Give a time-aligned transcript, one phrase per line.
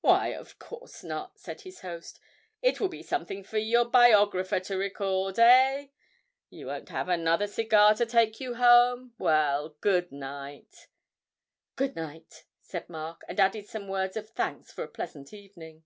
[0.00, 2.18] 'Why, of course not,' said his host;
[2.62, 5.86] 'it will be something for your biographer to record, eh?
[6.50, 9.14] You won't have another cigar to take you home?
[9.20, 10.88] Well, good night.'
[11.76, 15.84] 'Good night,' said Mark, and added some words of thanks for a pleasant evening.